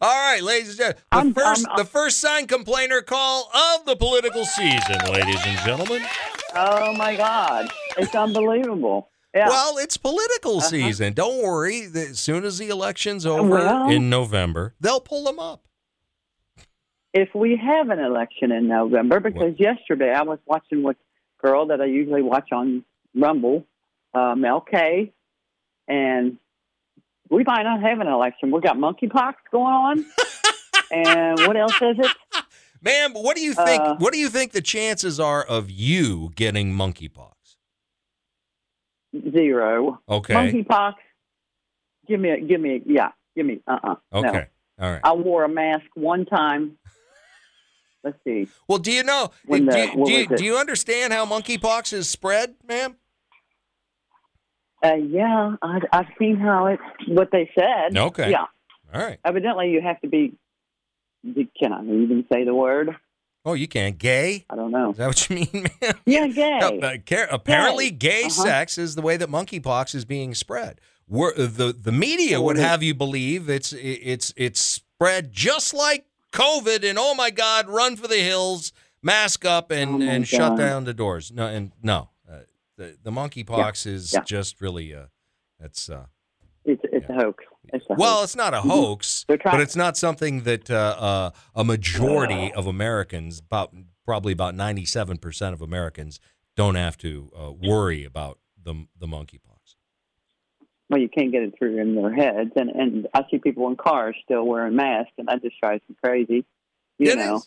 [0.00, 4.44] All right, ladies and gentlemen, the 1st the first sign complainer call of the political
[4.44, 6.02] season, ladies and gentlemen.
[6.54, 7.68] oh my God,
[7.98, 9.08] it's unbelievable.
[9.34, 9.48] Yeah.
[9.48, 10.68] Well, it's political Uh-huh.
[10.68, 11.12] season.
[11.12, 11.82] Don't worry.
[11.94, 15.64] As soon as the election's over Well- in November, they'll pull them up.
[17.14, 21.66] if we have an election in November, because yesterday I was watching with a girl
[21.66, 22.84] that I usually watch on
[23.14, 23.64] Rumble,
[24.14, 25.12] uh, Mel K,
[25.88, 26.36] and
[27.30, 28.50] we might not have an election.
[28.50, 30.04] We've got monkeypox going on,
[30.92, 32.12] and what else is it?
[32.82, 33.80] Ma'am, what do you think?
[33.82, 37.32] Uh, what do you think the chances are of you getting monkeypox?
[39.14, 40.00] Zero.
[40.08, 40.34] Okay.
[40.34, 40.94] Monkeypox.
[42.06, 44.46] Give me a, give me a, yeah, give me, uh uh Okay.
[44.80, 45.00] All right.
[45.02, 46.78] I wore a mask one time.
[48.04, 48.48] Let's see.
[48.68, 49.30] Well, do you know?
[49.44, 52.96] When do, you, do, you, do you understand how monkeypox is spread, ma'am?
[54.84, 57.96] Uh, yeah, I, I've seen how it's what they said.
[57.96, 58.30] Okay.
[58.30, 58.46] Yeah.
[58.94, 59.18] All right.
[59.24, 60.34] Evidently, you have to be.
[61.60, 62.96] Can I even say the word?
[63.48, 63.96] Oh, you can't.
[63.96, 64.44] Gay?
[64.50, 64.90] I don't know.
[64.90, 65.48] Is that what you mean,
[65.82, 65.94] man?
[66.04, 66.58] Yeah, gay.
[66.60, 68.20] No, uh, apparently, Gay.
[68.20, 68.42] gay Uh-huh.
[68.44, 70.80] sex is the way that monkeypox is being spread.
[71.08, 76.04] We're, uh, the the media would have you believe it's it's it's spread just like
[76.32, 78.72] COVID, and oh my God, run for the hills.
[79.02, 81.32] mask up and Oh, and shut down the doors.
[81.32, 82.40] No, and no, uh,
[82.76, 84.20] the the monkeypox is yeah.
[84.24, 85.06] just really uh,
[85.58, 86.04] that's uh,
[86.66, 87.44] It's it's a hoax.
[87.72, 88.70] It's well, it's not a Mhm.
[88.70, 94.54] hoax, but it's not something that uh, uh, a majority of Americans, about probably about
[94.54, 96.20] ninety seven percent of Americans,
[96.56, 99.76] don't have to uh, worry about the the monkeypox.
[100.90, 103.76] well, you can't get it through in their heads, and and I see people in
[103.76, 106.44] cars still wearing masks, and that just drives me crazy.
[106.98, 107.42] You It know.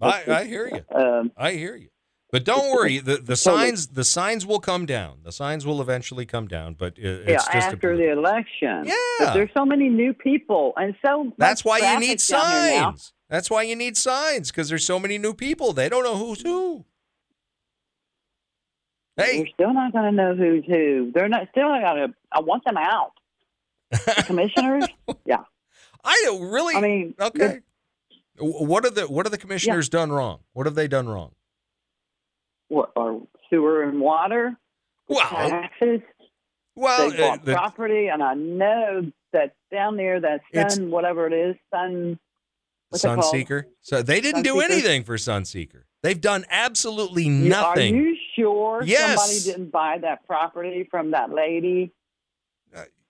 [0.00, 0.84] I, I hear you.
[0.96, 1.88] Um, I hear you.
[2.30, 5.20] But don't worry, the the signs the signs will come down.
[5.24, 6.74] The signs will eventually come down.
[6.74, 8.84] But it, yeah, it's just a, after the election.
[8.84, 8.94] Yeah.
[9.18, 12.80] but there's so many new people, and so that's why you need traffic down here
[12.80, 12.90] now.
[12.90, 13.12] signs.
[13.30, 15.72] That's why you need signs because there's so many new people.
[15.72, 16.84] They don't know who's who.
[19.16, 21.10] Hey, We're still not going to know who's who.
[21.12, 22.14] They're not still not going to.
[22.30, 23.12] I want them out.
[23.90, 24.84] The commissioners.
[25.24, 25.44] yeah.
[26.04, 26.76] I don't really.
[26.76, 27.60] I mean, okay.
[28.38, 30.40] What are the what are the commissioners done wrong?
[30.52, 31.32] What have they done wrong?
[32.68, 33.18] What are
[33.50, 34.56] sewer and water?
[35.08, 36.00] Well, taxes.
[36.76, 41.26] Well, they uh, bought the- property, and I know that down there, that sun, whatever
[41.26, 42.18] it is, sun.
[42.90, 43.04] What's?
[43.04, 43.64] Sunseeker.
[43.82, 45.82] So they didn't do anything for Sunseeker.
[46.02, 47.94] They've done absolutely You- nothing.
[47.94, 49.18] Are you sure Yes.
[49.20, 51.92] somebody didn't buy that property from that lady?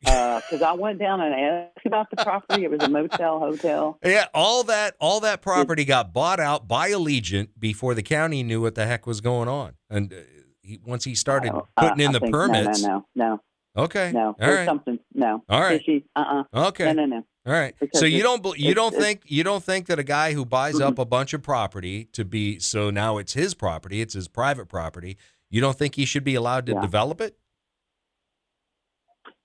[0.01, 2.65] Because I went down and asked about the property.
[2.65, 3.99] It was a motel, hotel.
[4.05, 8.61] Yeah, all that all that property got bought out by Allegiant before the county knew
[8.61, 9.75] what the heck was going on.
[9.91, 10.17] And uh,
[10.63, 13.41] he, once he started Uh, putting in I the think- permits, No, no,
[13.77, 14.27] no, okay, no.
[14.29, 14.99] all There's right, something.
[15.15, 15.43] No.
[15.49, 15.81] All right.
[15.81, 16.05] Fishy.
[16.15, 16.45] Uh-uh.
[16.69, 17.25] okay, No, no, no.
[17.47, 17.75] all right.
[17.79, 20.81] Because So you don't you don't think you don't think that a guy who buys
[20.81, 24.69] up a bunch of property to be so now it's his property, it's his private
[24.69, 25.17] property.
[25.51, 26.81] You don't think he should be allowed to Yeah.
[26.83, 27.37] develop it?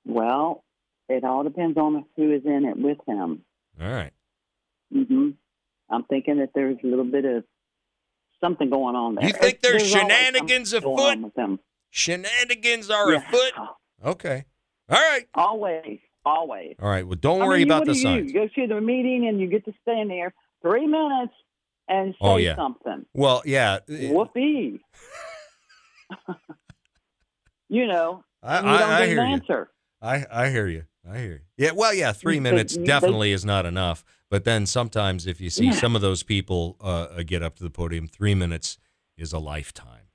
[0.06, 0.64] Well,
[1.10, 3.44] it all depends on who is in it with him.
[3.82, 4.12] All right.
[4.92, 5.32] hmm
[5.90, 7.44] I'm thinking that there's a little bit of
[8.44, 9.26] something going on there.
[9.26, 11.20] You think there's always shenanigans afoot?
[11.22, 11.60] with them.
[11.92, 13.18] Shenanigans are Yeah.
[13.20, 13.54] afoot.
[14.04, 14.46] Okay.
[14.90, 15.28] All right.
[15.36, 16.76] Always, always.
[16.82, 17.06] All right.
[17.06, 18.32] Well, don't I worry mean, about the signs.
[18.34, 21.34] You go to the meeting and you get to stand there three minutes
[21.88, 22.56] and say Oh, yeah.
[22.56, 23.06] something.
[23.14, 23.80] Well, yeah.
[23.88, 24.80] Whoopee.
[27.70, 29.38] you know, I, you don't I, I get hear an you.
[30.04, 30.28] Answer.
[30.32, 30.86] I, I hear you.
[31.10, 31.40] I hear you.
[31.58, 34.04] Yeah, well, yeah, three minutes think- you definitely is not enough.
[34.30, 35.72] But then sometimes if you see Yeah.
[35.74, 36.86] some of those people uh,
[37.18, 38.78] uh, get up to the podium, three minutes
[39.18, 40.08] is a lifetime.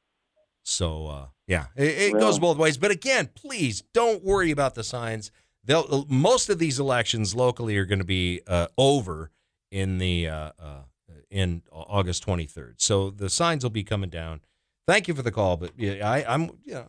[0.65, 2.77] So, uh, yeah, it, it goes both ways.
[2.77, 5.31] But again, please don't worry about the signs.
[5.65, 9.31] They'll, uh, most of these elections locally are going to be uh, over
[9.71, 10.83] in the uh, uh,
[11.31, 12.75] in August 23rd.
[12.79, 14.41] So the signs will be coming down.
[14.87, 16.89] Thank you for the call, but yeah, I, I'm you know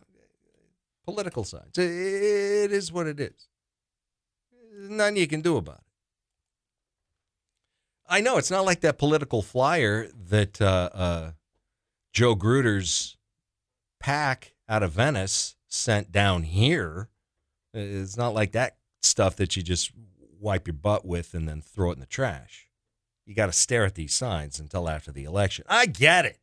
[1.04, 1.76] political signs.
[1.76, 3.48] It, is what it is.
[4.72, 5.84] There's nothing you can do about it.
[8.08, 11.30] I know it's not like that political flyer that uh, uh,
[12.12, 13.16] Joe Gruters'
[14.00, 17.08] PAC out of Venice sent down here.
[17.72, 19.92] It's not like that stuff that you just
[20.40, 22.66] wipe your butt with and then throw it in the trash.
[23.26, 25.64] You got to stare at these signs until after the election.
[25.68, 26.38] I get it.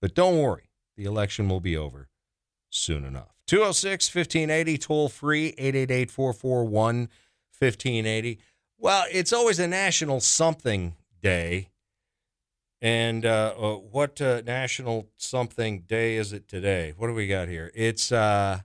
[0.00, 2.08] But don't worry, the election will be over
[2.74, 3.34] soon enough.
[3.46, 6.96] 206 1580, toll free, 888 441
[7.58, 8.38] 1580.
[8.78, 11.68] Well, it's always a national something day.
[12.82, 16.92] And uh, uh, what uh, national something day is it today?
[16.96, 17.70] What do we got here?
[17.74, 18.60] It's uh,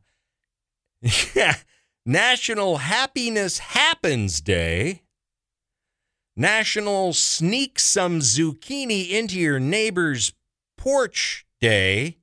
[2.06, 5.04] National Happiness Happens Day.
[6.36, 10.34] National Sneak Some Zucchini Into Your Neighbor's
[10.78, 12.18] Porch Day.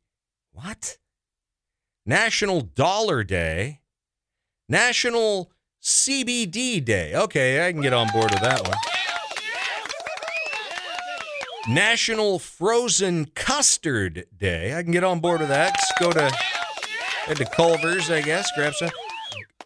[0.53, 0.99] What?
[2.07, 3.81] National Dollar Day.
[4.69, 5.51] National
[5.83, 7.15] CBD Day.
[7.15, 8.77] Okay, I can get on board with that one.
[11.69, 14.77] National Frozen Custard Day.
[14.77, 15.75] I can get on board with that.
[15.77, 16.31] Just go to
[17.27, 18.91] head to Culver's, I guess, grab some.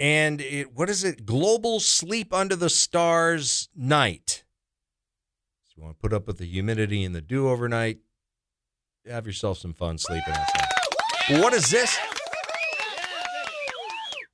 [0.00, 1.26] And it, what is it?
[1.26, 4.44] Global Sleep Under the Stars Night.
[5.66, 7.98] So you want to put up with the humidity and the dew overnight?
[9.06, 11.42] Have yourself some fun sleeping outside.
[11.42, 11.98] What is this?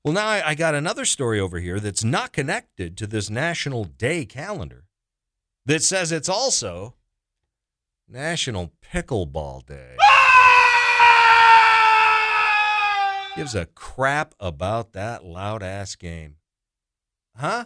[0.06, 3.82] Well, now I, I got another story over here that's not connected to this National
[3.82, 4.84] Day calendar
[5.64, 6.94] that says it's also
[8.08, 9.96] National Pickleball Day.
[10.00, 10.12] Ah!
[13.34, 16.36] Gives a crap about that loud ass game.
[17.34, 17.64] Huh?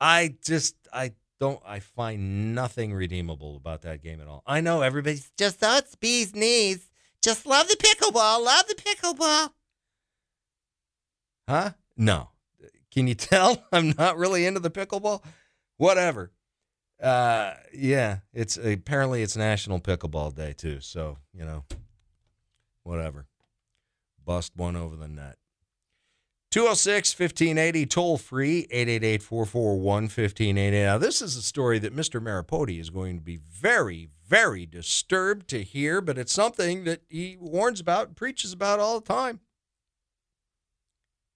[0.00, 4.44] I just, I don't, I find nothing redeemable about that game at all.
[4.46, 6.92] I know everybody's Just oh, it's bee's knees.
[7.20, 8.44] Just love the pickleball.
[8.44, 9.50] Love the pickleball.
[11.52, 11.72] Huh?
[11.98, 12.30] No.
[12.90, 15.22] Can you tell I'm not really into the pickleball?
[15.76, 16.32] Whatever.
[17.00, 20.80] Uh, yeah, it's apparently it's National Pickleball Day too.
[20.80, 21.64] So you know,
[22.84, 23.26] whatever.
[24.24, 25.36] Bust one over the net.
[26.52, 30.82] 206 1580, toll free, 888 441 1580.
[30.82, 32.20] Now, this is a story that Mr.
[32.20, 37.36] Maripodi is going to be very, very disturbed to hear, but it's something that he
[37.40, 39.40] warns about and preaches about all the time.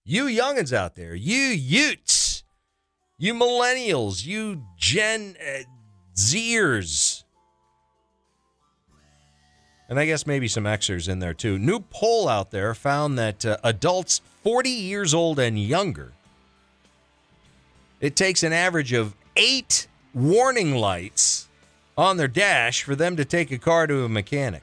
[0.08, 2.44] You youngins out there, you Utes,
[3.18, 5.64] you millennials, you Gen uh,
[6.14, 7.24] Zers,
[9.88, 11.58] and I guess maybe some Xers in there too.
[11.58, 16.12] New poll out there found that uh, adults 40 years old and younger,
[18.00, 21.48] it takes an average of eight warning lights
[21.98, 24.62] on their dash for them to take a car to a mechanic.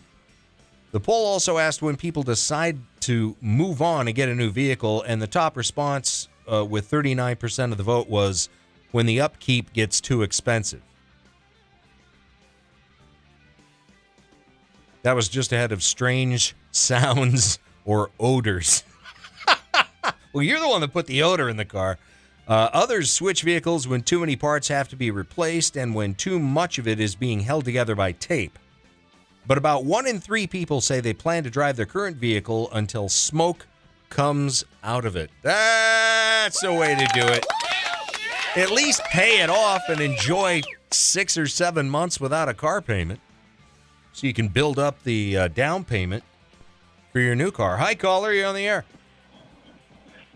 [0.93, 5.01] The poll also asked when people decide to move on and get a new vehicle,
[5.03, 8.49] and the top response uh, with 39% of the vote was
[8.91, 10.81] when the upkeep gets too expensive.
[15.01, 18.83] That was just ahead of strange sounds or odors.
[20.33, 21.97] well, you're the one that put the odor in the car.
[22.47, 26.39] Uh, others switch vehicles when too many parts have to be replaced and when too
[26.39, 28.59] much of it is being held together by tape.
[29.45, 33.09] But about one in three people say they plan to drive their current vehicle until
[33.09, 33.67] smoke
[34.09, 35.31] comes out of it.
[35.41, 37.45] That's the way to do it.
[38.55, 43.19] At least pay it off and enjoy six or seven months without a car payment
[44.13, 46.23] so you can build up the uh, down payment
[47.11, 47.77] for your new car.
[47.77, 48.31] Hi, caller.
[48.31, 48.85] You're on the air.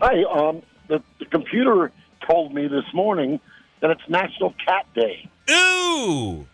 [0.00, 1.92] Hi, um, the, the computer
[2.28, 3.40] told me this morning
[3.80, 5.28] that it's National Cat Day.
[5.50, 6.46] Ooh!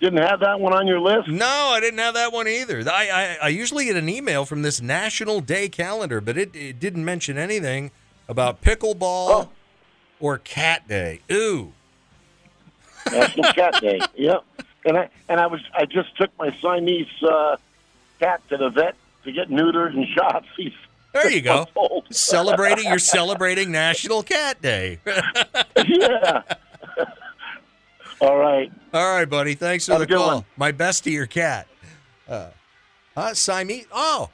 [0.00, 1.28] Didn't have that one on your list?
[1.28, 2.82] No, I didn't have that one either.
[2.90, 6.80] I, I, I usually get an email from this National Day calendar, but it, it
[6.80, 7.90] didn't mention anything
[8.26, 9.48] about pickleball
[10.18, 11.20] or cat day.
[11.30, 11.72] Ooh.
[13.10, 14.00] National Cat Day.
[14.14, 14.44] Yep.
[14.84, 17.56] And I and I was I just took my Siamese uh,
[18.18, 18.94] cat to the vet
[19.24, 20.46] to get neutered and shots.
[20.56, 20.72] He's
[21.12, 21.66] There you go.
[22.10, 24.98] Celebrating, you're celebrating National Cat Day.
[25.86, 26.42] yeah.
[28.20, 28.70] All right.
[28.92, 29.54] All right, buddy.
[29.54, 30.34] Thanks for Have the call.
[30.36, 30.44] one.
[30.56, 31.66] My best to your cat.
[32.28, 32.48] Uh,
[33.16, 33.86] uh, Siamese.
[33.92, 34.30] Oh,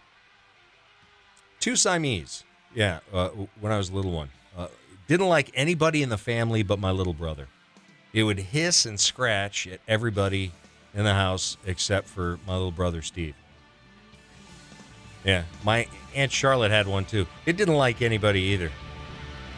[1.60, 2.44] two Siamese.
[2.74, 3.28] Yeah, uh,
[3.60, 4.28] when I was a little one.
[4.56, 4.66] Uh,
[5.08, 7.46] didn't like anybody in the family but my little brother.
[8.12, 10.52] It would hiss and scratch at everybody
[10.94, 13.34] in the house except for my little brother Steve.
[15.24, 17.26] Yeah, my Aunt Charlotte had one too.
[17.46, 18.70] It didn't like anybody either.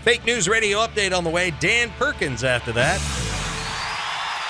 [0.02, 1.52] Fake News Radio update on the way.
[1.60, 3.00] Dan Perkins after that.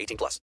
[0.00, 0.38] 18 plus.